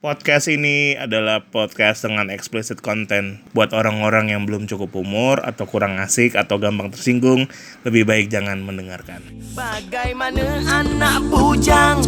[0.00, 6.00] Podcast ini adalah podcast dengan explicit content buat orang-orang yang belum cukup umur atau kurang
[6.00, 7.44] asik atau gampang tersinggung.
[7.84, 9.20] Lebih baik jangan mendengarkan.
[9.52, 12.00] Bagaimana anak bujang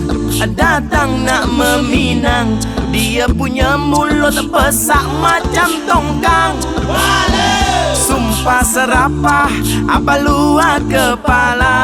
[0.56, 2.56] datang nak meminang
[2.96, 6.56] Dia punya mulut pesak macam tongkang
[7.92, 9.52] Sumpah serapah
[9.84, 11.76] apa luar kepala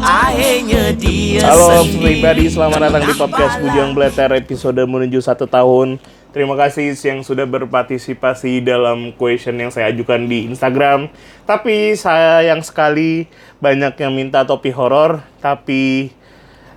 [0.00, 3.60] Akhirnya dia Halo pribadi, selamat datang di podcast.
[3.60, 6.00] Bujang Bleter episode menuju satu tahun.
[6.32, 11.12] Terima kasih yang sudah berpartisipasi dalam question yang saya ajukan di Instagram.
[11.44, 13.28] Tapi sayang sekali
[13.60, 16.08] banyak yang minta topik horor, tapi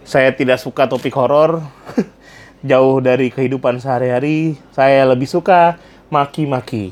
[0.03, 1.63] saya tidak suka topik horor.
[2.69, 5.79] Jauh dari kehidupan sehari-hari, saya lebih suka
[6.11, 6.91] maki-maki.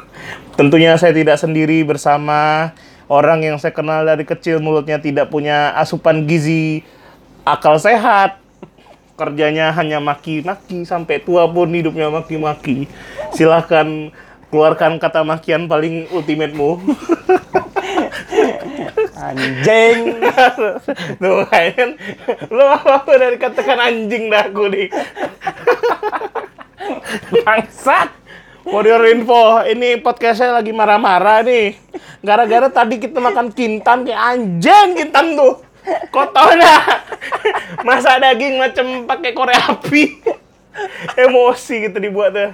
[0.58, 2.72] Tentunya saya tidak sendiri bersama
[3.06, 6.82] orang yang saya kenal dari kecil mulutnya tidak punya asupan gizi
[7.46, 8.42] akal sehat.
[9.16, 12.84] Kerjanya hanya maki-maki sampai tua pun hidupnya maki-maki.
[13.32, 14.12] Silahkan
[14.52, 16.76] keluarkan kata makian paling ultimate-mu.
[19.16, 20.20] Anjing.
[21.22, 21.90] Tuh kan,
[22.52, 24.92] lo apa dari katakan anjing dah aku nih.
[27.42, 28.25] Bangsat.
[28.66, 31.78] For your info, ini podcastnya lagi marah-marah nih.
[32.18, 35.62] Gara-gara tadi kita makan kintan kayak anjing kintan tuh.
[36.10, 36.74] Kotornya.
[37.86, 40.18] Masak daging macam pakai korek api.
[41.14, 42.50] Emosi gitu dibuat tuh.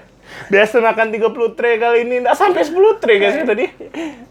[0.53, 3.65] Biasa makan 30 tray kali ini enggak sampai 10 tray guys tadi.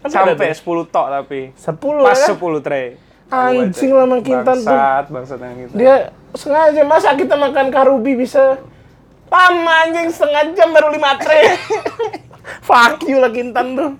[0.06, 1.50] Sampai 10 tok tapi.
[1.50, 2.30] 10 Pas ya.
[2.30, 2.94] 10 tray.
[3.26, 4.70] Anjing lah Kintan tuh.
[4.70, 5.74] Bangsat, bangsat yang gitu.
[5.74, 8.62] Dia sengaja masa kita makan karubi bisa
[9.32, 11.56] lama anjing setengah jam baru lima tray.
[12.68, 13.90] Fuck you lah Kintan tuh.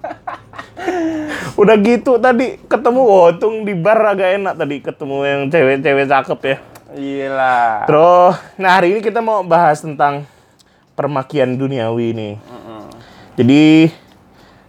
[1.56, 6.56] Udah gitu tadi ketemu Wotung di bar agak enak tadi ketemu yang cewek-cewek cakep ya.
[6.92, 7.88] Gila.
[7.88, 10.28] Terus, nah hari ini kita mau bahas tentang
[10.92, 12.34] permakian duniawi nih.
[13.40, 13.88] Jadi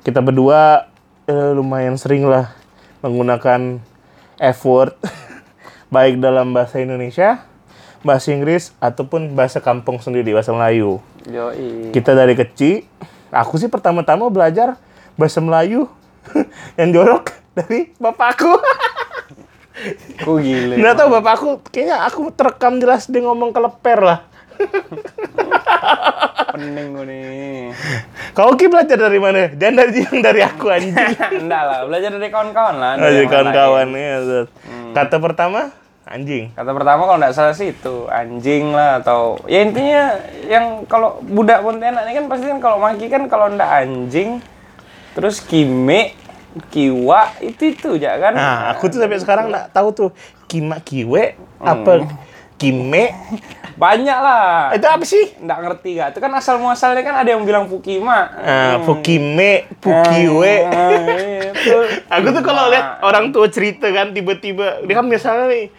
[0.08, 0.88] kita berdua
[1.28, 2.56] eh, lumayan sering lah
[3.04, 3.84] menggunakan
[4.40, 4.96] F word
[5.96, 7.44] baik dalam bahasa Indonesia,
[8.04, 11.00] bahasa Inggris ataupun bahasa kampung sendiri bahasa Melayu.
[11.26, 11.96] Yoi.
[11.96, 12.84] Kita dari kecil,
[13.32, 14.76] aku sih pertama-tama belajar
[15.16, 15.88] bahasa Melayu
[16.80, 18.54] yang jorok dari bapakku.
[20.22, 20.78] Ku gile.
[20.78, 24.20] Nggak tahu bapakku, kayaknya aku terekam jelas dia ngomong keleper lah.
[26.54, 27.74] Pening gue nih.
[28.38, 29.50] Kau Ki belajar dari mana?
[29.50, 30.94] Jangan dari yang dari aku anjing.
[31.42, 32.94] Enggak lah, belajar dari kawan-kawan lah.
[33.02, 34.46] Dari kawan-kawan ya.
[34.94, 35.74] Kata pertama
[36.14, 36.54] anjing.
[36.54, 40.14] Kata pertama kalau nggak salah sih itu anjing lah atau ya intinya
[40.46, 44.38] yang kalau budak Pontianak ini kan pasti kan kalau maki kan kalau ndak anjing
[45.14, 46.14] terus kime
[46.70, 50.10] kiwa itu itu ya kan Nah, aku tuh sampai sekarang nggak tahu tuh
[50.46, 52.06] kima kiwe apa
[52.56, 53.10] kime
[53.74, 55.34] banyak lah itu apa sih?
[55.36, 60.54] nggak ngerti gak itu kan asal muasalnya kan ada yang bilang pukima Nah, pukime, pukiwe.
[60.62, 60.94] Ah,
[61.50, 61.78] itu.
[62.14, 65.74] Aku tuh kalau lihat orang tua cerita kan tiba-tiba dia kan misalnya nih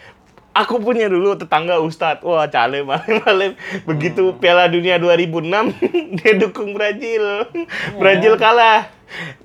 [0.55, 2.23] aku punya dulu tetangga Ustadz.
[2.23, 5.43] Wah cale malam-malam begitu Piala Dunia 2006
[6.23, 7.51] dia dukung Brazil.
[7.99, 8.89] Brazil kalah.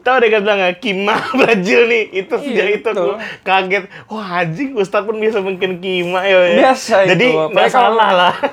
[0.02, 2.24] Tahu dia kan bilang Kima Brazil nih.
[2.25, 3.84] Itu sejak Iya, itu aku kaget.
[4.08, 6.56] Wah anjing Ustadz pun bisa mungkin Kima ya.
[6.56, 8.34] Biasa itu, jadi nggak salah lah.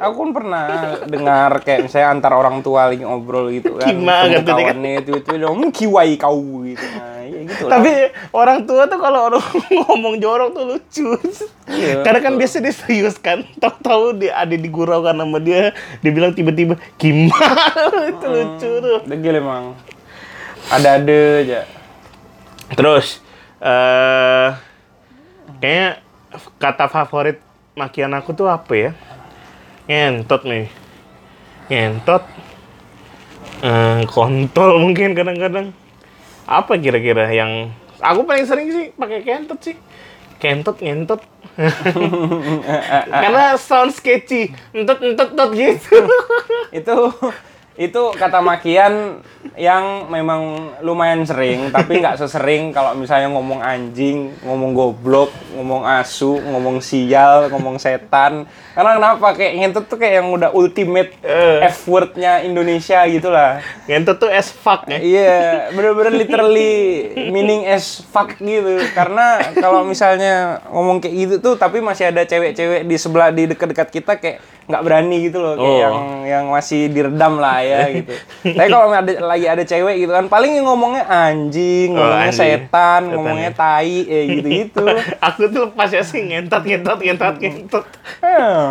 [0.00, 3.92] Aku pun pernah dengar kayak misalnya antar orang tua lagi ngobrol gitu kan.
[3.92, 4.56] Kima, dia kan.
[4.56, 7.80] kawannya itu itu ngomong kiwai kau gitu nah ya gitu lah.
[7.80, 9.44] tapi orang tua tuh kalau orang
[9.88, 11.08] ngomong jorok tuh lucu.
[11.70, 13.48] Iya, karena kan biasa dia serius kan.
[13.56, 15.72] Tahu-tahu dia ada digurau kan sama dia
[16.04, 17.32] dia bilang tiba-tiba Kima
[18.12, 19.00] itu lucu tuh.
[19.08, 19.72] Degil emang.
[20.68, 21.60] Ada-ada aja.
[22.70, 23.18] terus
[23.58, 24.48] eh
[25.58, 25.98] kayaknya
[26.62, 27.42] kata favorit
[27.74, 28.90] makian aku tuh apa ya?
[29.88, 30.68] Ngentot nih.
[31.72, 32.22] Ngentot.
[33.60, 35.76] Eh, kontol mungkin kadang-kadang
[36.50, 37.70] apa kira-kira yang
[38.02, 39.78] aku paling sering sih pakai kentot sih.
[40.42, 41.22] Kentot ngentot.
[43.22, 44.50] Karena sound sketchy.
[44.74, 45.94] Entot entot entot gitu.
[46.74, 47.14] Itu
[47.80, 49.24] itu kata makian
[49.56, 56.36] yang memang lumayan sering tapi nggak sesering kalau misalnya ngomong anjing, ngomong goblok, ngomong asu,
[56.44, 58.44] ngomong sial, ngomong setan.
[58.76, 61.64] Karena kenapa kayak ngentut tuh kayak yang udah ultimate Eh.
[61.72, 63.64] F wordnya Indonesia gitulah.
[63.88, 65.40] ngentot tuh as fuck ya Iya,
[65.72, 66.72] bener-bener literally
[67.32, 68.76] meaning as fuck gitu.
[68.92, 73.88] Karena kalau misalnya ngomong kayak gitu tuh, tapi masih ada cewek-cewek di sebelah di dekat-dekat
[73.88, 74.38] kita kayak
[74.70, 75.78] nggak berani gitu loh, kayak Oh.
[75.78, 78.14] yang yang masih diredam lah ya gitu.
[78.46, 82.38] tapi kalau ada lagi ada cewek gitu kan, paling yang ngomongnya anjing, Oh, ngomongnya anjing.
[82.38, 83.58] setan, Setan, ngomongnya ya.
[83.58, 84.84] tai, eh gitu-gitu.
[85.26, 87.84] aku tuh lepas ya sih ngentot ngentot ngentot ngentot
[88.20, 88.62] Eh,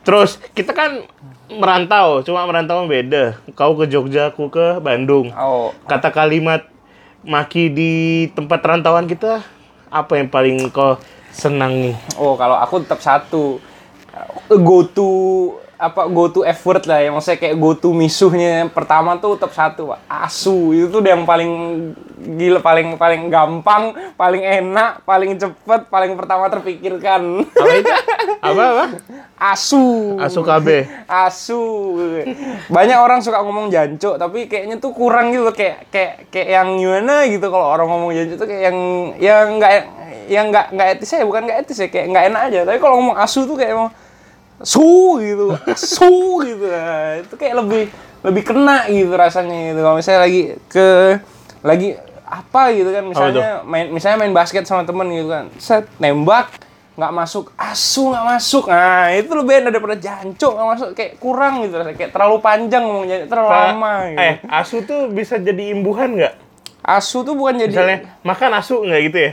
[0.00, 1.04] Terus kita kan
[1.50, 3.36] merantau, cuma merantau beda.
[3.52, 5.28] Kau ke Jogja, aku ke Bandung.
[5.30, 6.64] Oh, Kata kalimat
[7.20, 7.92] maki di
[8.30, 9.44] tempat rantauan kita
[9.86, 10.96] apa yang paling kau
[11.28, 11.92] senangi?
[12.14, 13.60] oh kalau aku tetap satu.
[14.48, 15.08] Go to
[15.78, 19.94] apa go to effort lah yang maksudnya kayak go to misuhnya pertama tuh tetap satu
[19.94, 20.10] Pak.
[20.10, 21.50] asu itu tuh yang paling
[22.34, 27.94] gila paling paling gampang paling enak paling cepet paling pertama terpikirkan Apa itu?
[28.42, 28.84] Apa apa?
[29.38, 30.66] asu Asu KB.
[31.06, 31.62] asu
[32.66, 37.22] banyak orang suka ngomong jancuk tapi kayaknya tuh kurang gitu kayak kayak kayak yang gimana
[37.30, 38.78] gitu kalau orang ngomong jancuk tuh kayak yang
[39.22, 39.72] yang nggak
[40.26, 42.98] yang nggak nggak etis ya bukan nggak etis ya kayak nggak enak aja tapi kalau
[42.98, 43.94] ngomong asu tuh kayak emang
[44.62, 45.54] su gitu.
[45.66, 46.64] Asu gitu.
[46.66, 47.82] Nah, itu kayak lebih
[48.26, 49.80] lebih kena gitu rasanya gitu.
[49.82, 50.88] Kalau misalnya lagi ke
[51.62, 51.88] lagi
[52.26, 53.04] apa gitu kan.
[53.06, 55.46] Misalnya main misalnya main basket sama temen gitu kan.
[55.58, 56.58] Set nembak
[56.98, 57.54] nggak masuk.
[57.54, 58.64] Asu nggak masuk.
[58.66, 60.88] Nah itu lebih enak daripada jancuk nggak masuk.
[60.98, 61.96] Kayak kurang gitu rasanya.
[61.96, 64.18] Kayak terlalu panjang ngomong jancuk terlalu lama gitu.
[64.22, 66.34] Eh, asu tuh bisa jadi imbuhan nggak?
[66.88, 69.32] asu tuh bukan jadi Misalnya makan asu nggak gitu ya?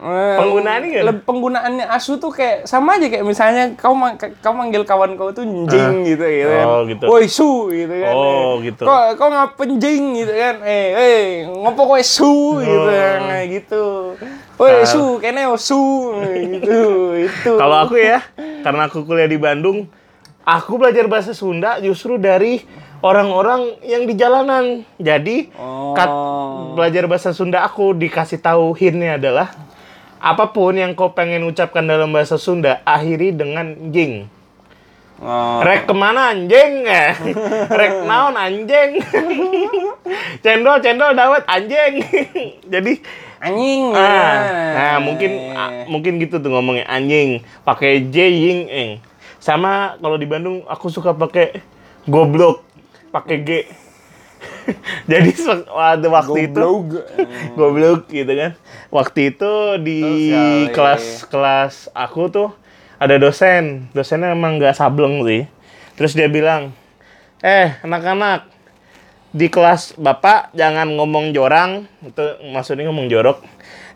[0.00, 3.92] Eh, Penggunaannya leb- penggunaannya asu tuh kayak sama aja kayak misalnya kau
[4.40, 6.64] kau manggil kawan kau tuh jing gitu gitu kan.
[6.64, 7.04] Oh, gitu.
[7.04, 8.14] Woi su gitu kan.
[8.16, 8.82] Oh, Eh, gitu.
[8.82, 10.64] Kau kau ngapain jing gitu kan.
[10.64, 13.84] Eh eh ngopo kowe su gitu kan kayak gitu.
[14.56, 15.80] Woi Kal- su kene oh, su
[16.24, 16.80] gitu
[17.20, 17.52] itu.
[17.54, 18.24] Kalau aku ya,
[18.60, 19.84] karena aku kuliah di Bandung,
[20.42, 22.64] aku belajar bahasa Sunda justru dari
[23.00, 24.80] orang-orang yang di jalanan.
[24.96, 25.52] Jadi,
[25.92, 26.16] kat-
[26.72, 29.48] belajar bahasa Sunda aku dikasih tahu hintnya adalah
[30.20, 34.28] apa pun yang kau pengen ucapkan dalam bahasa Sunda, akhiri dengan jing.
[35.20, 35.60] Oh.
[35.60, 36.88] Rek ke mana anjing?
[36.88, 37.12] Eh,
[37.80, 39.04] Rek naon anjing?
[40.44, 42.00] cendol cendol dawet anjing.
[42.72, 42.92] Jadi
[43.40, 44.28] anjing ah, ya.
[44.76, 48.90] nah mungkin ah, mungkin gitu tuh ngomongnya anjing pakai j ying eng.
[49.40, 51.60] Sama kalau di Bandung aku suka pakai
[52.08, 52.64] goblok
[53.12, 53.50] pakai g.
[55.10, 55.30] Jadi
[55.68, 56.68] ada waktu itu
[57.58, 58.08] Goblok.
[58.08, 58.52] gitu kan.
[58.88, 59.52] Waktu itu
[59.82, 60.44] di Terus ya,
[60.74, 62.48] kelas kelas aku tuh
[63.00, 65.48] ada dosen, dosennya emang nggak sableng sih.
[65.96, 66.76] Terus dia bilang,
[67.40, 68.48] eh anak-anak
[69.32, 73.40] di kelas bapak jangan ngomong jorang, itu maksudnya ngomong jorok,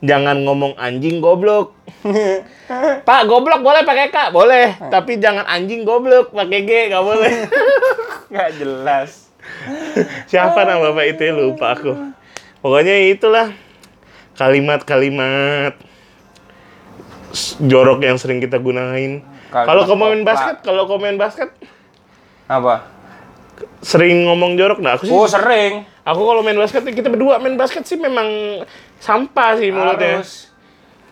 [0.01, 1.77] jangan ngomong anjing goblok.
[3.09, 7.33] Pak goblok boleh pakai k, boleh, tapi jangan anjing goblok pakai g, nggak boleh.
[8.33, 9.24] Nggak jelas.
[10.31, 11.93] Siapa nama bapak itu ya lupa aku.
[12.65, 13.53] Pokoknya itulah
[14.35, 15.77] kalimat-kalimat
[17.63, 19.23] jorok yang sering kita gunain.
[19.55, 21.55] Kalau kau main basket, kalau kau main basket
[22.51, 22.95] Apa?
[23.85, 25.15] sering ngomong jorok nah aku sih.
[25.15, 25.87] Oh sering.
[26.05, 28.61] Aku kalau main basket kita berdua main basket sih memang
[28.99, 30.21] sampah sih mulutnya.
[30.21, 30.54] Harus.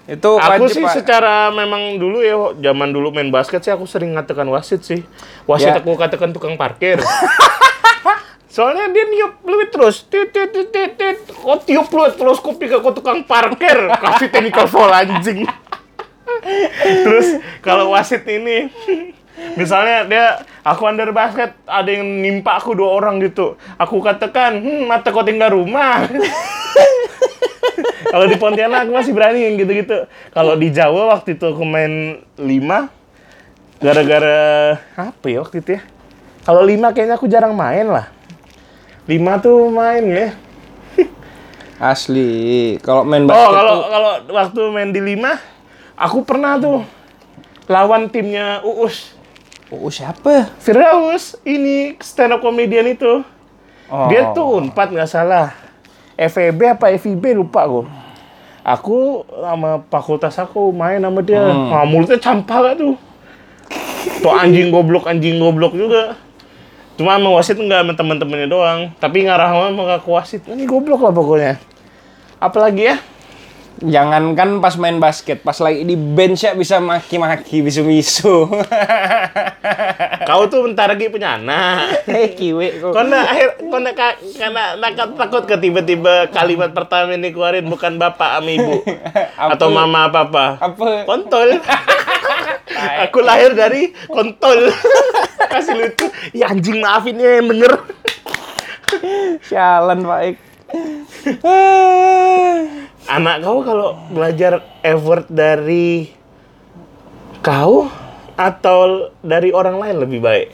[0.03, 0.95] Itu Aku wajib, sih Pak.
[0.99, 5.07] secara memang dulu ya zaman dulu main basket sih aku sering ngatakan wasit sih.
[5.47, 5.79] Wasit Ya.
[5.79, 6.99] aku katakan tukang parkir.
[8.53, 10.05] Soalnya dia niup fluid terus.
[10.05, 11.19] Tit tit tit tit tit.
[11.25, 13.89] Kok tiup fluid terus kok pikir kau tukang parkir.
[13.89, 15.47] Kasih technical foul anjing.
[17.07, 18.69] terus kalau wasit ini
[19.57, 20.27] Misalnya dia,
[20.61, 23.57] aku under basket, ada yang nimpa aku dua orang gitu.
[23.75, 26.05] Aku katakan, hmm, mata kau tinggal rumah.
[28.09, 30.07] Kalau di Pontianak aku masih berani yang gitu-gitu.
[30.33, 32.93] Kalau di Jawa waktu itu aku main lima,
[33.81, 35.83] gara-gara apa ya waktu itu ya?
[36.43, 38.11] Kalau lima kayaknya aku jarang main lah.
[39.07, 40.29] Lima tuh main ya.
[41.83, 42.79] Asli.
[42.79, 45.39] Kalau main Oh basket kalau tuh kalau waktu main di lima,
[45.99, 46.87] aku pernah tuh
[47.67, 49.19] lawan timnya Uus.
[49.73, 50.53] Oh, siapa?
[50.61, 53.25] Firdaus, ini stand up comedian itu.
[53.89, 54.07] Oh.
[54.13, 55.62] Dia tuh unpad nggak salah.
[56.29, 57.81] FEB apa FIB lupa aku.
[58.63, 61.43] Aku sama fakultas aku main sama dia.
[61.43, 61.71] Hmm.
[61.71, 62.95] Wah, mulutnya campur gak tuh.
[64.23, 66.15] Tuh anjing goblok, anjing goblok juga.
[66.95, 68.81] Cuma sama wasit enggak sama temen-temennya doang.
[69.03, 70.43] Tapi ngarah sama ke wasit.
[70.47, 71.55] Ini goblok lah pokoknya.
[72.39, 72.97] Apalagi ya?
[73.83, 78.47] Jangankan pas main basket, pas lagi di bench ya bisa maki-maki, bisu-bisu.
[80.29, 82.07] Kau tuh bentar lagi punya anak.
[82.07, 82.95] Hei, kiwi kok.
[82.95, 87.67] Kau nak akhir, kau nak ka- karena nak takut ke tiba-tiba kalimat pertama ini keluarin
[87.67, 88.87] bukan bapak sama ibu
[89.43, 89.59] Apa?
[89.59, 90.47] atau mama apa apa.
[90.63, 91.03] Apa?
[91.03, 91.59] Kontol.
[93.05, 94.71] Aku lahir dari kontol.
[95.51, 96.07] Kasih lucu.
[96.31, 97.75] Ya anjing maafin ya yang denger.
[99.43, 100.37] Sialan, Pak Ik.
[103.11, 106.07] Anak kau kalau belajar effort dari
[107.43, 107.91] kau
[108.39, 110.49] atau dari orang lain lebih baik?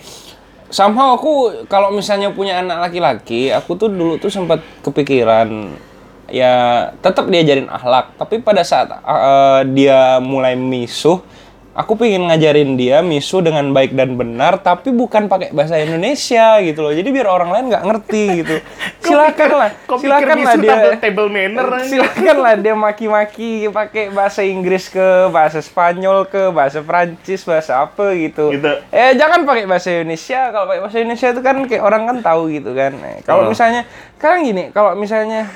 [0.68, 5.72] Somehow aku kalau misalnya punya anak laki-laki, aku tuh dulu tuh sempat kepikiran
[6.28, 11.24] ya tetap diajarin akhlak, tapi pada saat uh, dia mulai misuh
[11.78, 16.82] aku pengen ngajarin dia misu dengan baik dan benar tapi bukan pakai bahasa Indonesia gitu
[16.82, 16.90] loh.
[16.90, 18.56] Jadi biar orang lain nggak ngerti gitu.
[19.06, 25.30] Silakan lah silakan lah dia table, manner silakan lah dia maki-maki pakai bahasa Inggris ke
[25.30, 28.50] bahasa Spanyol ke bahasa Prancis bahasa apa gitu.
[28.50, 28.72] Gitu.
[28.90, 30.50] eh jangan pakai bahasa Indonesia.
[30.50, 32.92] Kalau pakai bahasa Indonesia itu kan kayak orang kan tahu gitu kan.
[33.06, 33.54] Eh, kalau Oh.
[33.54, 33.86] misalnya
[34.18, 35.46] sekarang gini kalau misalnya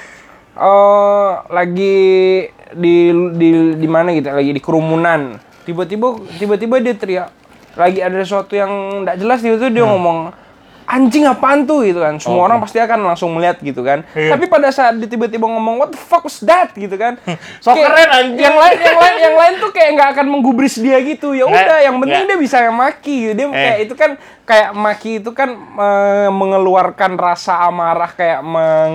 [0.55, 1.99] eh lagi
[2.73, 2.97] di
[3.37, 7.29] di di mana gitu lagi di kerumunan tiba-tiba tiba-tiba dia teriak
[7.73, 10.19] lagi ada sesuatu yang tidak jelas tiba-tiba dia ngomong
[10.85, 14.35] anjing apaan tuh gitu kan semua orang pasti akan langsung melihat gitu kan Iya.
[14.35, 17.17] tapi pada saat dia tiba-tiba ngomong what the fuck was that gitu kan
[17.59, 18.43] So Kayak keren, anjing.
[18.43, 21.65] yang lain yang lain yang lain tuh kayak nggak akan menggubris dia gitu ya Nggak,
[21.65, 22.31] udah yang penting nggak.
[22.31, 23.33] dia bisa maki gitu.
[23.33, 23.53] dia Eh.
[23.55, 24.11] kayak itu kan
[24.53, 28.95] kayak maki itu kan eh, mengeluarkan rasa amarah kayak meng,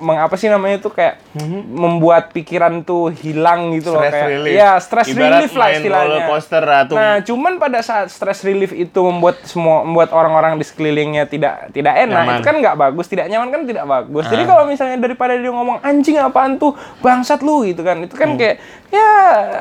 [0.00, 1.20] meng- apa sih namanya itu kayak
[1.68, 4.00] membuat pikiran tuh hilang gitu loh.
[4.00, 4.54] Stress kayak relief.
[4.56, 6.24] ya stress Ibarat relief lah istilahnya.
[6.24, 11.28] coaster atau nah cuman pada saat stress relief itu membuat semua membuat orang-orang di sekelilingnya
[11.28, 12.32] tidak tidak enak Nyaman.
[12.32, 14.24] itu kan nggak bagus tidak nyaman kan tidak bagus.
[14.32, 16.72] Jadi kalau misalnya daripada dia ngomong anjing apaan tuh?
[17.04, 18.56] Bangsat lu gitu kan itu kan kayak
[18.88, 19.08] ya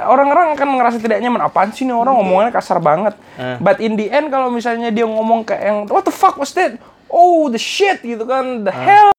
[0.07, 1.43] orang-orang akan ngerasa tidak nyaman.
[1.43, 3.19] Apaan sih nih orang ngomongannya kasar banget.
[3.59, 6.77] But in the end kalau misalnya dia ngomong kayak yang what the fuck was that
[7.09, 9.11] oh the shit gitu kan the hell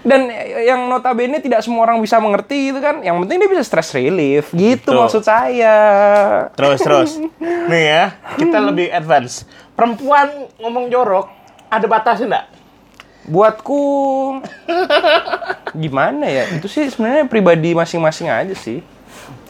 [0.00, 0.32] dan
[0.64, 4.48] yang notabene tidak semua orang bisa mengerti gitu kan yang penting dia bisa stress relief
[4.56, 5.04] gitu Betul.
[5.04, 5.76] maksud saya
[6.56, 7.10] Terus terus.
[7.70, 8.04] Nih ya,
[8.40, 9.44] kita lebih advance.
[9.76, 11.28] Perempuan ngomong jorok
[11.68, 12.46] ada batasnya enggak?
[13.30, 13.84] buatku
[15.76, 18.80] gimana ya itu sih sebenarnya pribadi masing-masing aja sih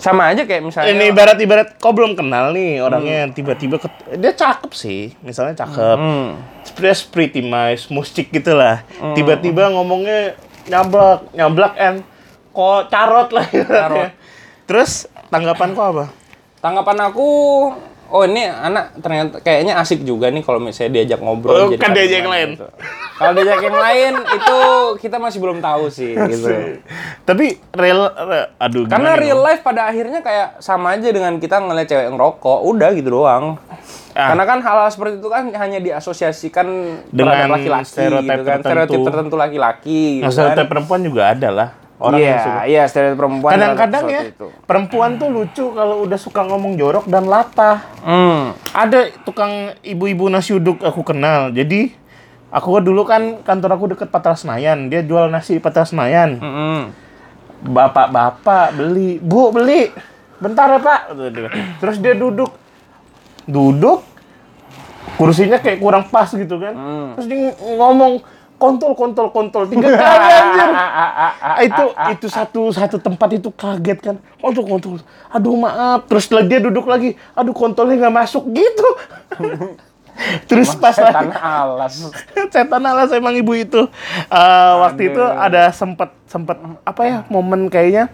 [0.00, 4.72] sama aja kayak misalnya Ini ibarat-ibarat kau belum kenal nih orangnya tiba-tiba ket- dia cakep
[4.72, 5.96] sih, misalnya cakep.
[6.00, 6.40] Hmm.
[6.80, 8.80] Dia pretty nice, musik gitu lah.
[9.12, 10.34] Tiba-tiba ngomongnya
[10.66, 12.00] nyablak, nyablak and
[12.50, 14.16] kok carot lah ibaratnya.
[14.64, 16.06] Terus tanggapan kau apa?
[16.60, 17.28] tanggapan aku
[18.10, 21.90] oh ini anak ternyata kayaknya asik juga nih kalau misalnya diajak ngobrol Oh, jadi kan
[21.90, 22.48] diajak yang lain.
[22.52, 22.66] gitu.
[23.14, 24.58] kalau diajak yang lain itu
[24.98, 26.48] kita masih belum tahu sih gitu
[27.22, 29.46] Tapi real, re- aduh karena real dong?
[29.46, 33.56] life pada akhirnya kayak sama aja dengan kita ngeliat cewek ngerokok udah gitu doang
[34.10, 34.34] Ah.
[34.34, 36.66] karena kan hal-hal seperti itu kan hanya diasosiasikan
[37.08, 38.66] Dengan laki-laki stereotip gitu kan tertentu.
[38.66, 40.34] stereotip tertentu laki-laki gitu Nah, kan.
[40.34, 41.68] stereotip perempuan juga ada lah.
[42.00, 42.60] Orang Iya, yang suka.
[42.64, 43.52] iya stereotip perempuan.
[43.52, 44.48] Kadang-kadang ya, itu.
[44.64, 47.84] perempuan tuh lucu kalau udah suka ngomong jorok dan latah.
[48.00, 48.56] Hmm.
[48.72, 51.52] Ada tukang ibu-ibu nasi uduk aku kenal.
[51.52, 51.92] Jadi
[52.48, 54.88] aku dulu kan kantor aku deket Patra Senayan.
[54.88, 56.40] Dia jual nasi di Patra Senayan.
[56.40, 56.80] Mm-mm.
[57.60, 59.92] Bapak-bapak beli, bu beli,
[60.40, 61.12] bentar ya pak.
[61.84, 62.56] Terus dia duduk,
[63.44, 64.00] duduk,
[65.20, 66.72] kursinya kayak kurang pas gitu kan.
[67.12, 68.24] Terus dia ngomong
[68.60, 70.68] kontol kontol kontol tiga kali anjir.
[70.68, 74.16] Ah, itu itu satu satu tempat itu kaget kan.
[74.36, 75.00] Kontol kontol.
[75.32, 76.04] Aduh maaf.
[76.04, 78.88] Terus dia duduk lagi aduh kontolnya nggak masuk gitu.
[80.52, 82.12] Terus pas Setan alas.
[82.52, 83.88] setan alas emang ibu itu.
[84.28, 88.12] Eh, waktu itu ada sempet sempet apa ya momen kayaknya.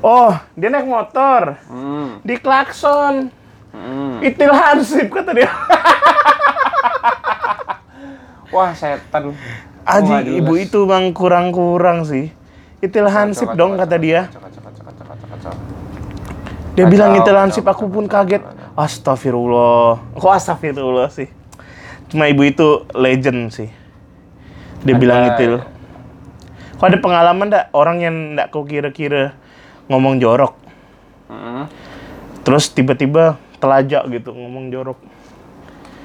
[0.00, 1.60] Oh dia naik motor.
[1.68, 2.24] Hmm.
[2.24, 3.28] di klakson.
[3.76, 4.24] Hmm.
[4.24, 5.52] itil hansip kata dia
[8.54, 9.34] Wah, setan.
[9.86, 12.34] Aji ibu itu bang kurang-kurang sih
[12.82, 15.54] itil hansip Kacau, dong kacau, kata dia kacau.
[16.76, 18.42] Dia bilang lansip, kacau, aku pun kaget.
[18.76, 19.96] Astagfirullah.
[20.20, 21.32] Kok astagfirullah sih?
[22.12, 23.70] Cuma ibu itu legend sih.
[24.84, 25.56] Dia Ada- bilang itu.
[26.76, 29.32] Kok ada pengalaman ndak orang yang ndak kau kira-kira
[29.88, 30.52] ngomong jorok,
[31.32, 31.64] Mm.
[32.44, 35.00] terus tiba-tiba telajak gitu ngomong jorok.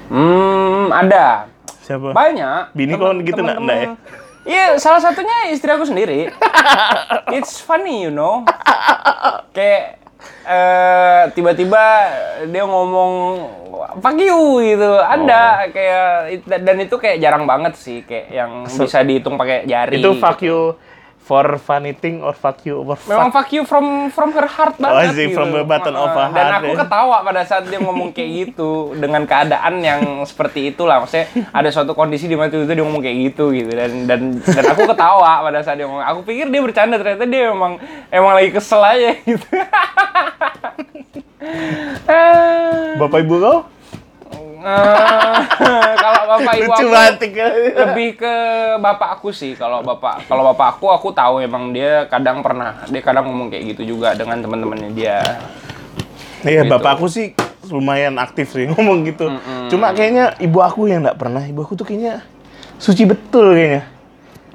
[0.08, 1.51] Hmm, ada.
[1.82, 2.14] Siapa?
[2.14, 2.72] Banyak.
[2.72, 3.88] Bini kau gitu nggak- nggak ya?
[4.42, 6.34] Iya, salah satunya istri aku sendiri.
[7.36, 8.42] It's funny, you know.
[9.52, 10.02] Kayak
[10.44, 11.84] eh, tiba-tiba
[12.46, 13.14] dia ngomong
[13.98, 14.92] fuck you gitu.
[14.98, 19.98] Ada kayak it- dan itu kayak jarang banget sih kayak yang bisa dihitung pakai jari.
[19.98, 20.48] itu fuck gitu.
[20.48, 20.60] you
[21.32, 23.48] for funny thing or fuck you over Memang fuck.
[23.48, 25.40] fuck you from from her heart Oh, banget sih, gitu.
[25.40, 26.80] from the bottom of her Dan heart, aku ya.
[26.84, 31.00] ketawa pada saat dia ngomong kayak gitu dengan keadaan yang seperti itulah.
[31.00, 34.64] Maksudnya ada suatu kondisi di mana itu dia ngomong kayak gitu gitu dan dan dan
[34.68, 36.04] aku ketawa pada saat dia ngomong.
[36.04, 39.48] Aku pikir dia bercanda ternyata dia emang emang lagi kesel aja gitu.
[42.98, 43.60] Bapak ibu kau?
[44.62, 45.94] kalau
[46.44, 47.16] bapak ibu Lucu aku banget.
[47.76, 48.34] lebih ke
[48.78, 53.00] bapak aku sih kalau bapak kalau bapak aku aku tahu emang dia kadang pernah dia
[53.00, 55.20] kadang ngomong kayak gitu juga dengan teman-temannya dia
[56.42, 56.74] Iya, Gitu.
[56.74, 59.30] bapak aku sih lumayan aktif sih ngomong gitu.
[59.70, 61.46] Cuma kayaknya ibu aku yang nggak pernah.
[61.46, 62.26] Ibu aku tuh kayaknya
[62.76, 63.86] suci betul kayaknya.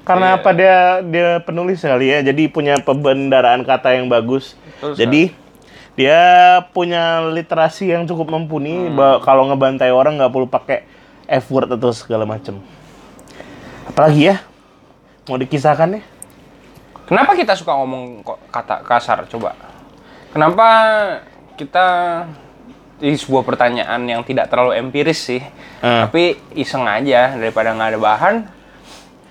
[0.03, 0.37] Karena Iya.
[0.37, 4.59] apa dia dia penulis kali ya, jadi punya pembendaraan kata yang bagus.
[4.77, 5.23] Betul, jadi
[5.97, 6.21] Dia
[6.77, 8.93] punya literasi yang cukup mumpuni.
[8.93, 9.17] Hmm.
[9.25, 10.85] Kalau ngebantai orang nggak perlu pakai
[11.27, 12.59] F word atau segala macem.
[13.87, 14.43] Apalagi ya?
[15.27, 16.03] Mau dikisahkan ya?
[17.07, 19.27] Kenapa kita suka ngomong kata kasar?
[19.31, 19.55] Coba.
[20.35, 20.67] Kenapa
[21.55, 21.87] kita
[22.99, 25.43] ini sebuah pertanyaan yang tidak terlalu empiris sih,
[25.85, 26.03] Eh.
[26.09, 28.35] tapi iseng aja daripada nggak ada bahan.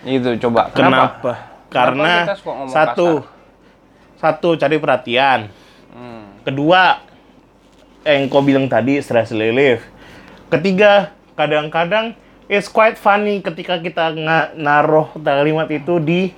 [0.05, 0.69] Itu coba.
[0.71, 1.33] Kenapa?
[1.67, 3.09] Karena kita suka ngomong satu,
[4.21, 5.49] satu cari perhatian.
[5.91, 6.39] Hmm.
[6.45, 7.01] Kedua,
[8.05, 9.81] eh, yang kau bilang tadi stress relief.
[10.47, 12.15] Ketiga, kadang-kadang
[12.47, 16.31] it's quite funny ketika kita nga- naruh kalimat itu di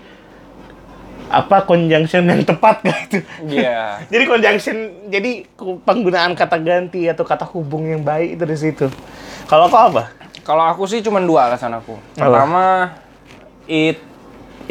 [1.27, 3.19] apa conjunction yang tepat gitu.
[3.47, 3.99] Iya.
[4.11, 4.77] Jadi conjunction,
[5.11, 5.43] jadi
[5.83, 8.87] penggunaan kata ganti atau kata hubung yang baik itu di situ.
[9.47, 10.11] Kalau kau apa?
[10.47, 11.99] Kalau aku sih cuma dua alasan aku.
[12.15, 12.95] Pertama,
[13.67, 13.99] it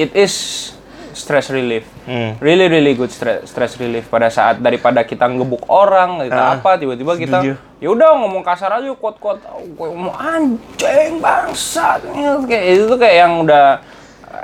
[0.00, 0.72] it is
[1.16, 1.88] stress relief.
[2.04, 2.36] Hmm.
[2.38, 6.76] Really really good stress stress relief pada saat daripada kita ngebuk orang, kita Ah, apa
[6.76, 7.40] tiba-tiba kita
[7.80, 9.40] ya udah ngomong kasar aja kuat-kuat
[9.80, 12.04] ngomong anjing bangsat.
[12.44, 13.80] Kayak itu tuh kayak yang udah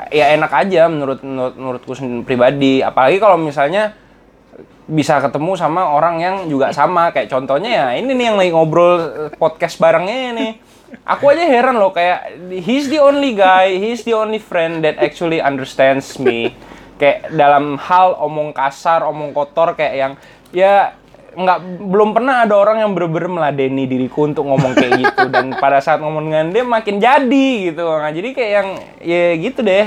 [0.09, 2.81] ya enak aja menurut menurut menurutku sendiri pribadi.
[2.81, 3.93] Apalagi kalau misalnya
[4.89, 7.13] bisa ketemu sama orang yang juga sama.
[7.13, 8.97] Kayak contohnya ya ini nih yang lagi ngobrol
[9.37, 10.53] podcast barengnya nih
[11.03, 15.41] aku aja heran loh kayak he's the only guy he's the only friend that actually
[15.41, 16.53] understands me.
[17.01, 20.13] Kayak dalam hal omong kasar omong kotor kayak yang
[20.55, 20.95] ya
[21.33, 25.27] nggak belum pernah ada orang yang bener-bener meladeni diriku untuk ngomong kayak gitu.
[25.33, 27.83] Dan pada saat ngomong dengan dia makin jadi gitu.
[27.89, 28.69] Nah jadi kayak yang
[29.01, 29.87] ya gitu deh.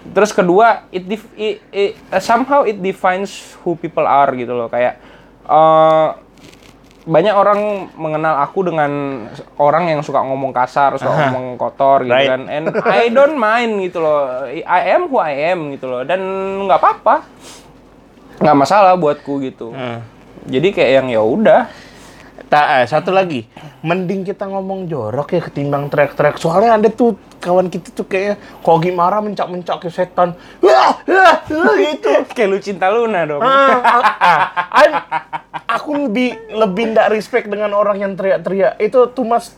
[0.00, 1.04] Terus kedua, it,
[1.36, 4.68] it- it- somehow it defines who people are gitu loh.
[4.68, 4.96] Kayak
[5.44, 6.16] uh,
[7.00, 7.60] banyak orang
[7.96, 8.90] mengenal aku dengan
[9.56, 12.28] orang yang suka ngomong kasar, suka ngomong kotor gitu Right.
[12.28, 12.44] kan.
[12.46, 14.44] And I don't mind gitu loh.
[14.46, 16.04] I am who I am gitu loh.
[16.04, 16.20] Dan
[16.68, 17.24] nggak apa-apa.
[18.36, 19.72] Nggak masalah buatku gitu.
[19.72, 20.04] Hmm.
[20.44, 21.62] Jadi kayak yang ya udah.
[22.50, 23.46] Tak, eh, satu lagi.
[23.86, 26.34] Mending kita ngomong jorok ya ketimbang teriak-teriak.
[26.34, 30.34] Soalnya ada tuh kawan kita tuh kayak kalau marah mencak-mencak ke setan.
[30.58, 32.10] Wah, wah, wah, gitu.
[32.34, 33.38] Kayak lu cinta Luna dong.
[33.38, 34.90] Ah, ah, ah.
[35.78, 38.82] Aku lebih lebih ndak respect dengan orang yang teriak-teriak.
[38.82, 39.54] Itu too much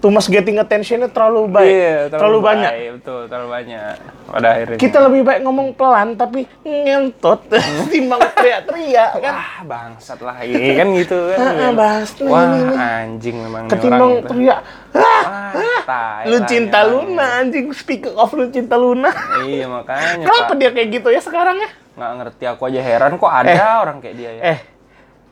[0.00, 1.68] too much getting attentionnya terlalu baik.
[1.68, 2.70] Iya, terlalu, banyak.
[2.70, 3.94] baik, Betul, terlalu banyak.
[4.26, 4.78] Pada akhirnya.
[4.78, 7.40] Kita lebih baik ngomong pelan tapi ngentot
[7.84, 9.34] ketimbang teriak-teriak kan.
[9.34, 11.38] Wah, bangsat lah ini kan gitu kan.
[11.38, 12.74] Ah, nih, Wah, ini, ini.
[12.74, 14.28] anjing memang Ketimbang orang gitu.
[14.30, 14.60] teriak.
[14.90, 16.78] Ah, Wah, tai lu cinta.
[16.82, 19.12] Luna anjing speaker of lu cinta Luna.
[19.42, 20.56] Iya, makanya Kenapa Pak.
[20.56, 21.70] dia kayak gitu ya sekarang ya?
[21.92, 24.44] Nggak ngerti aku aja heran kok ada orang kayak dia ya.
[24.48, 24.60] Eh,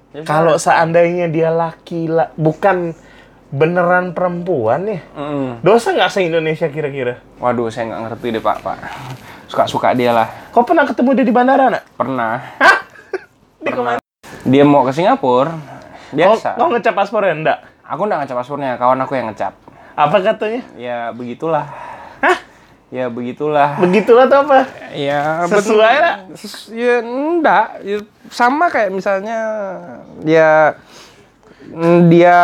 [0.09, 2.97] Ya, kalau seandainya dia laki la- bukan
[3.49, 5.61] beneran perempuan ya, Mm.
[5.61, 7.25] dosa nggak se Indonesia kira-kira?
[7.37, 8.77] Waduh, saya nggak ngerti deh, Pak, Pak.
[9.47, 10.29] Suka-suka dia lah.
[10.53, 11.85] Kau pernah ketemu dia di bandara nak?
[11.95, 12.45] Pernah.
[13.59, 14.01] Di ke mana?
[14.45, 15.51] Dia mau ke Singapura.
[15.51, 16.55] Kau, Biasa.
[16.55, 17.59] kau ngecap paspornya enggak?
[17.83, 19.57] Aku nggak ngecap paspornya, kawan aku yang ngecap.
[19.93, 20.63] Apa katanya?
[20.75, 21.65] Ya, begitulah.
[22.89, 23.77] Ya, begitulah.
[23.77, 24.65] Begitulah tuh apa?
[24.93, 26.15] Ya, Sesuai lah.
[26.33, 29.37] Ses- Ya enggak, ya, sama kayak misalnya
[30.23, 30.73] ya
[31.67, 32.37] mm, dia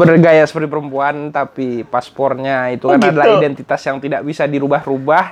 [0.00, 3.38] bergaya seperti perempuan tapi paspornya itu Oh, kan adalah gitu.
[3.38, 5.24] identitas yang tidak bisa dirubah-rubah.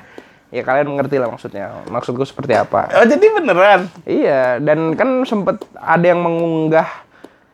[0.48, 1.84] Ya kalian mengerti lah maksudnya.
[1.86, 2.88] Maksudku seperti apa.
[2.94, 3.88] Oh jadi beneran?
[4.02, 6.88] Iya, dan kan sempet ada yang mengunggah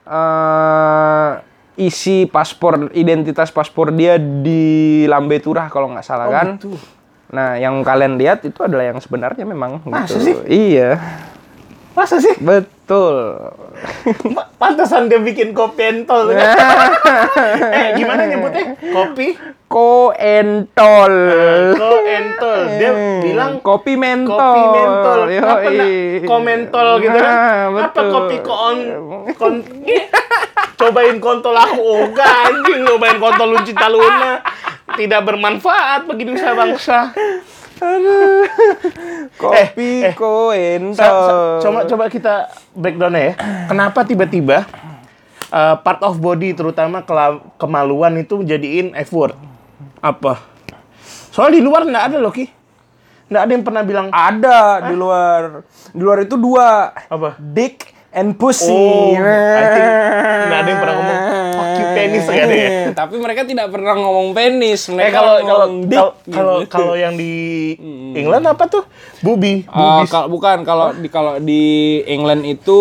[0.04, 1.30] eh
[1.74, 6.54] isi paspor identitas paspor dia di Lambe Turah kalau nggak salah kan.
[6.54, 6.78] gitu.
[7.34, 10.22] Nah, yang kalian lihat itu adalah yang sebenarnya memang Masa gitu.
[10.22, 10.34] sih?
[10.46, 11.02] Iya,
[11.94, 12.34] Masa sih?
[12.42, 13.38] betul.
[14.60, 16.30] Pantesan dia bikin kopi entol.
[16.34, 18.74] eh gimana nyebutnya?
[18.90, 19.38] Kopi?
[19.70, 21.14] Koentol.
[21.78, 22.60] Ko entol.
[22.78, 22.90] Dia
[23.22, 24.34] bilang kopi mentol.
[24.38, 25.20] kopi mentol.
[25.30, 25.60] Enggak
[26.26, 27.34] komentol gitu kan?
[27.44, 28.78] Nah, Apa kopi kon
[29.38, 29.54] kon
[30.74, 34.42] cobain kontol aku Oga anjing cobain kontol lu cinta Luna
[34.94, 37.10] tidak bermanfaat bagi nusa bangsa.
[39.34, 40.14] Kopi Eh, eh.
[40.14, 40.94] koentol.
[40.94, 42.34] Sa- sa- coba coba kita
[42.72, 43.34] breakdown ya.
[43.66, 44.64] Kenapa tiba-tiba
[45.48, 47.02] uh, part of body terutama
[47.54, 49.34] kemaluan itu jadiin F word?
[49.98, 50.38] Apa?
[51.28, 52.46] Soal di luar nggak ada loh Ki.
[53.24, 55.64] Nggak ada yang pernah bilang Ada di luar.
[55.90, 56.92] Di luar itu dua.
[56.94, 57.34] apa?
[57.40, 58.70] Dick and pussy.
[58.70, 59.90] Oh, I think
[60.44, 61.20] nggak ada yang pernah ngomong
[61.94, 62.70] penis nggak ada ya.
[62.92, 64.86] Tapi mereka tidak pernah ngomong penis.
[64.86, 65.98] Eh Mereka kalau kalau dick.
[65.98, 66.70] kalau- kalau gitu.
[66.70, 67.32] kalau yang di
[68.12, 68.84] England apa tuh?
[69.20, 69.64] Bubi.
[69.66, 71.64] Ah, kalau bukan kalau di kalau di
[72.04, 72.80] England itu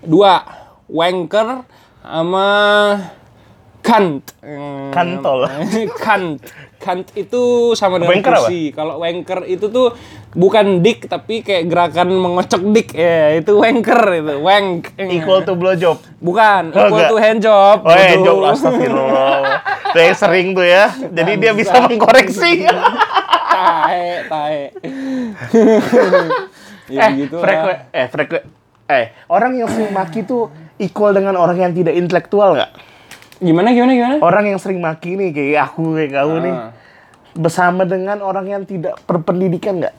[0.00, 0.42] dua
[0.86, 1.62] wanker
[2.00, 2.48] sama
[3.78, 4.20] Kant.
[4.42, 5.48] Hmm, Kantol.
[6.04, 6.42] Kant.
[6.78, 7.42] Kant itu
[7.74, 8.70] sama dengan Wanker pussy.
[8.70, 9.94] Kalau wanker itu tuh
[10.30, 14.34] bukan dick tapi kayak gerakan mengocok dick ya, itu wanker itu.
[14.38, 14.94] Wank.
[14.98, 15.98] Equal to blowjob.
[16.18, 17.08] Bukan, Oh, equal enggak.
[17.08, 17.76] to hand job.
[17.80, 18.24] Oh ya, bodoh.
[18.24, 19.36] job astagfirullah.
[19.88, 20.92] Saya sering tuh ya.
[20.92, 22.62] Jadi dia bisa mengkoreksi.
[23.48, 24.58] tae, tae.
[26.88, 28.38] ya eh, gitu frekue, eh, frekue,
[28.86, 32.70] eh, orang yang sering maki tuh equal dengan orang yang tidak intelektual nggak?
[33.38, 34.14] Gimana gimana gimana?
[34.18, 36.70] Orang yang sering maki nih kayak aku kayak kamu nih Ah.
[37.34, 39.94] bersama dengan orang yang tidak berpendidikan nggak?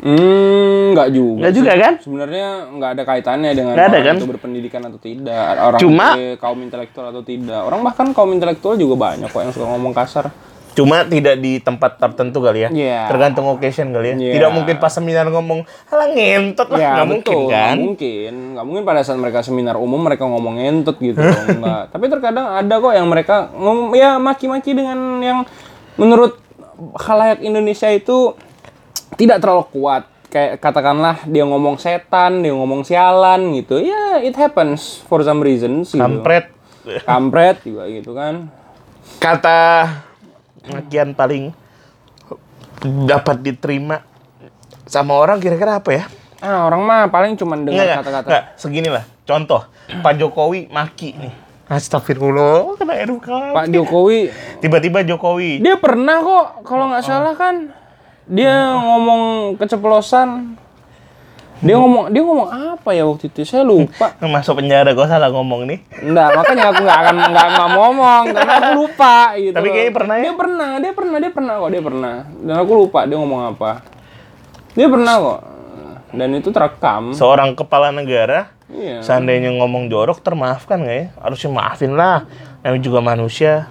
[0.00, 1.40] Hmm, nggak juga.
[1.44, 1.92] Nggak juga kan?
[2.00, 4.16] Sebenarnya nggak ada kaitannya dengan Nggak ada orang kan?
[4.16, 7.60] itu berpendidikan atau tidak, orang Cuma- kaum intelektual atau tidak.
[7.60, 10.32] Orang bahkan kaum intelektual juga banyak kok yang suka ngomong kasar.
[10.70, 12.70] Cuma tidak di tempat tertentu kali ya.
[12.70, 13.00] Iya.
[13.10, 14.16] Tergantung occasion kali ya.
[14.16, 14.32] Iya.
[14.38, 16.78] Tidak mungkin pas seminar ngomong, halah ngentot lah.
[16.78, 17.50] Ya nggak mungkin kan?
[17.50, 21.58] nggak mungkin, nggak mungkin pada saat mereka seminar umum mereka ngomong ngentut gitu, dong.
[21.60, 21.92] nggak.
[21.92, 25.38] Tapi terkadang ada kok yang mereka ngom ya maki-maki dengan yang
[25.98, 26.38] menurut
[26.96, 28.32] khalayak Indonesia itu
[29.20, 30.08] tidak terlalu kuat.
[30.32, 33.76] Kayak katakanlah dia ngomong setan, dia ngomong sialan gitu.
[33.76, 35.92] Ya it happens for some reasons.
[35.92, 36.00] Gitu.
[36.00, 36.48] Kampret.
[37.04, 38.48] Kampret juga gitu kan.
[39.20, 39.90] Kata
[40.72, 41.52] makian paling
[43.04, 44.00] dapat diterima
[44.88, 46.04] sama orang kira-kira apa ya?
[46.40, 48.24] Ah orang mah paling cuma dengar kata-kata.
[48.24, 48.44] enggak.
[48.56, 49.04] Segini lah.
[49.28, 49.68] Contoh,
[50.00, 51.34] Pak Jokowi maki nih.
[51.70, 53.54] Astagfirullah, kena RUK.
[53.54, 54.26] Pak Jokowi
[54.58, 55.62] Tiba-tiba Jokowi.
[55.62, 57.70] Dia pernah kok, kalau nggak salah kan,
[58.30, 60.54] dia ngomong keceplosan.
[61.60, 63.44] Dia ngomong, dia ngomong apa ya waktu itu?
[63.44, 64.16] Saya lupa.
[64.24, 65.84] Masuk penjara, gue salah ngomong nih.
[66.00, 69.52] Enggak, makanya aku nggak akan nggak nggak ngomong karena aku lupa gitu.
[69.52, 70.22] Tapi kayaknya pernah ya?
[70.24, 72.14] Dia pernah, dia pernah, dia pernah kok, dia pernah.
[72.40, 73.70] Dan aku lupa dia ngomong apa.
[74.72, 75.40] Dia pernah kok.
[76.16, 77.02] Dan itu terekam.
[77.12, 79.04] Seorang kepala negara, Iya.
[79.04, 81.06] seandainya ngomong jorok, termaafkan nggak ya?
[81.20, 82.24] Harusnya maafin lah.
[82.64, 83.68] Namanya juga manusia.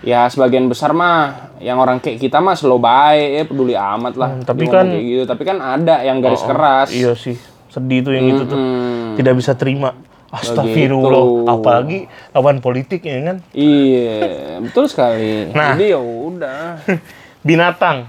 [0.00, 4.30] Ya sebagian besar mah yang orang kayak kita mah slow baik ya peduli amat lah.
[4.30, 5.22] Hmm, tapi kan- kayak gitu.
[5.24, 6.88] Tapi kan ada yang garis keras.
[6.90, 7.36] Iya sih,
[7.68, 8.54] sedih tuh yang itu tuh.
[8.54, 9.14] Hmm.
[9.14, 9.96] Tidak bisa terima.
[10.28, 11.08] Astagfirullah.
[11.24, 11.48] Begitu.
[11.48, 11.98] Apalagi
[12.30, 13.36] lawan politik ya kan?
[13.50, 14.20] Iya,
[14.60, 15.48] betul sekali.
[15.50, 15.72] Nah.
[15.72, 16.82] Jadi ya udah.
[17.46, 18.04] Binatang.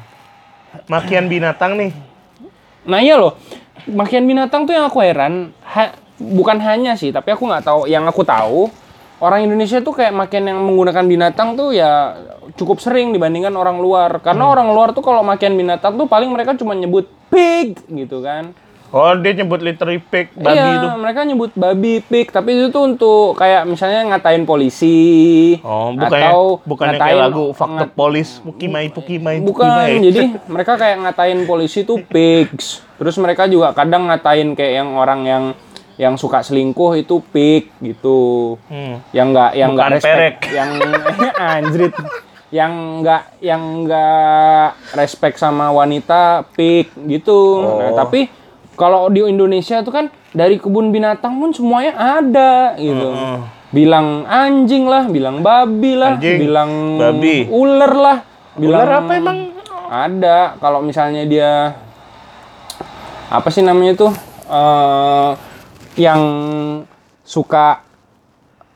[0.85, 1.91] Makian binatang nih.
[2.83, 3.35] Nah iya loh,
[3.85, 7.81] makian binatang tuh yang aku heran, ha- bukan hanya sih, tapi aku nggak tahu.
[7.85, 8.59] Yang aku tahu,
[9.21, 12.13] orang Indonesia tuh kayak makian yang menggunakan binatang tuh ya
[12.57, 14.21] cukup sering dibandingkan orang luar.
[14.21, 18.53] Karena orang luar tuh kalau makian binatang tuh paling mereka cuma nyebut pig gitu kan.
[18.87, 20.87] Oh, dia nyebut literary pig, babi iya, itu.
[20.95, 25.59] mereka nyebut babi, pig, tapi itu tuh untuk kayak misalnya ngatain polisi.
[25.59, 29.91] Oh, bukannya atau bukannya kayak ngatain- lagu Fuck the Police, Pukimai Pukimai Bukan, Pukimai.
[30.07, 32.79] jadi mereka kayak ngatain polisi tuh pigs.
[32.95, 35.43] Terus mereka juga kadang ngatain kayak yang orang yang
[35.97, 38.53] yang suka selingkuh itu pig gitu.
[38.65, 39.01] Hmm.
[39.11, 40.35] Yang enggak yang enggak Bukan respect, perek.
[40.57, 40.69] yang
[41.57, 41.93] anjrit.
[42.47, 46.21] Yang enggak yang enggak respect sama wanita
[46.53, 47.39] pig gitu.
[47.59, 47.97] Nah, Oh.
[47.97, 48.29] tapi
[48.73, 53.09] kalau di Indonesia tuh kan dari kebun binatang pun semuanya ada gitu.
[53.67, 57.51] Bilang anjing lah, bilang babi lah, Anjing, bilang babi.
[57.51, 58.17] ular lah,
[58.53, 59.37] bilang Ular apa emang?
[59.87, 61.75] ada kalau misalnya dia
[63.27, 64.11] apa sih namanya tuh
[64.45, 65.31] eh
[65.97, 66.21] yang
[67.21, 67.83] suka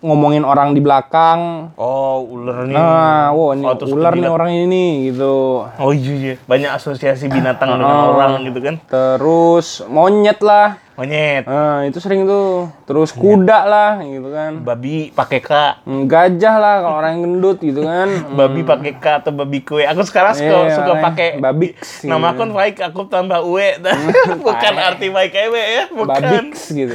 [0.01, 2.73] ngomongin orang di belakang Oh, ular nih.
[2.73, 6.35] nah wow ini Oh, ular nih orang ini gitu Oh iya, iya.
[6.41, 8.17] banyak asosiasi binatang dengan Oh.
[8.17, 8.75] orang gitu kan.
[8.83, 15.41] terus monyet lah Monyet, nah itu sering tuh terus kuda lah gitu kan babi pakai
[15.41, 18.05] K, Hmm, gajah lah kalau orang yang gendut gitu kan
[18.37, 19.81] babi pakai K atau babi kue.
[19.81, 21.73] Aku sekarang suka, Iya, suka makanya pakai Babix,
[22.05, 23.81] Nama akun baik aku tambah UE.
[24.45, 26.21] bukan arti baik ewe ya, bukan.
[26.21, 26.93] babix gitu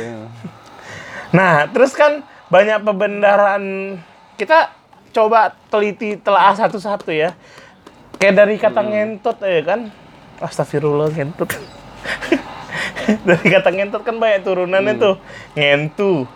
[1.35, 3.99] Nah, terus kan banyak pembendaraan
[4.39, 4.71] kita
[5.11, 7.35] coba teliti telaah satu-satu ya.
[8.23, 9.91] Kayak dari kata ngentot ya kan.
[10.39, 11.51] Astagfirullah ngentot.
[13.29, 15.15] dari kata ngentot kan banyak turunannya tuh.
[15.55, 16.27] Ngentu.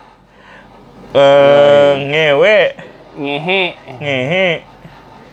[1.10, 2.58] Eh, ngewe,
[3.18, 3.62] ngehe
[3.98, 4.48] ngehe,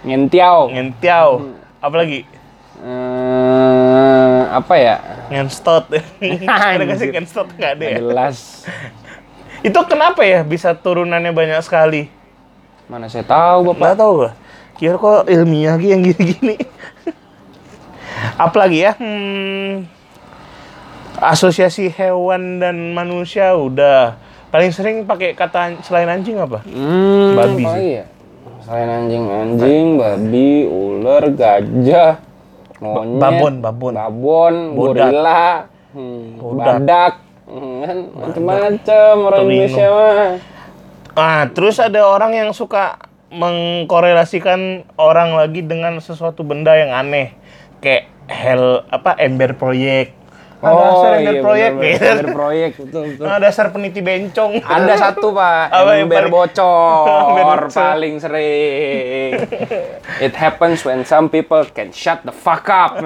[0.02, 1.30] ngentiau ngentiau.
[1.78, 2.26] Apalagi?
[2.78, 4.96] eh apa ya
[5.34, 5.89] Ngenstot.
[6.46, 7.13] Ada nggak sih Anjir.
[7.17, 7.98] ngenstot nggak ada ya?
[8.00, 8.38] jelas
[9.67, 12.08] Itu kenapa ya bisa turunannya banyak sekali?
[12.88, 14.32] mana saya tahu bapak Nggak tahu gua.
[14.78, 16.56] Kira kok ilmiah yang gini-gini.
[18.38, 18.93] Apalagi ya?
[18.96, 19.89] Hmm,
[21.20, 24.16] asosiasi hewan dan manusia udah.
[24.48, 26.64] Paling sering pakai kata selain anjing apa?
[26.64, 27.90] hmm, Babi apa sih.
[28.00, 28.06] ya
[28.58, 32.20] selain anjing anjing babi ular gajah
[32.84, 33.94] monyet babon, babon.
[33.96, 35.08] babon Bodak.
[35.08, 35.46] gorila
[35.96, 36.66] hmm, Bodak.
[36.68, 37.14] badak
[37.48, 37.80] hmm,
[38.12, 39.56] macem-macem orang Torino.
[39.56, 40.32] Indonesia mah
[41.18, 43.00] Ah, terus ada orang yang suka
[43.34, 47.34] mengkorelasikan orang lagi dengan sesuatu benda yang aneh
[47.80, 50.12] kayak hell apa ember proyek
[50.58, 52.02] Ah, dasar ember proyek bener, gitu.
[52.02, 52.17] bener.
[52.17, 53.26] Ember proyek betul betul.
[53.30, 54.52] Ah, dasar peniti bencong.
[54.58, 59.32] Ada satu pak, Apa yang ember paling- bocor, paling sering.
[60.17, 62.98] It happens when some people can shut the fuck up.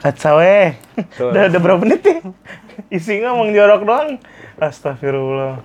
[0.00, 0.78] Kacau eh.
[1.18, 2.16] Udah, udah berapa menit ya?
[2.88, 4.08] Isinya ngomong jorok doang.
[4.56, 5.58] Astagfirullah.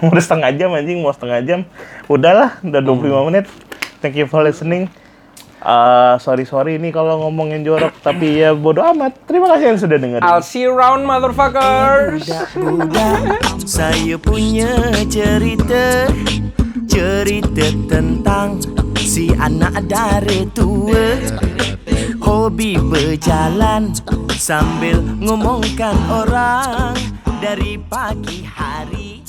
[0.00, 1.02] Udah setengah jam anjing.
[1.02, 1.60] Mau setengah jam.
[2.06, 3.46] Udahlah udah 25 menit.
[3.98, 4.86] Thank you for listening
[5.58, 9.18] Eh, sorry sorry ini kalau ngomongin jorok tapi ya bodo amat.
[9.26, 10.22] Terima kasih yang sudah dengerin.
[10.22, 12.30] I'll see you around motherfuckers.
[12.54, 14.70] Budak saya punya
[15.10, 16.06] cerita.
[16.86, 18.62] Cerita tentang
[19.02, 21.18] si anak dari tua.
[22.22, 23.94] Hobi berjalan
[24.36, 26.92] sambil ngomongkan orang
[27.40, 29.24] Dari pagi hari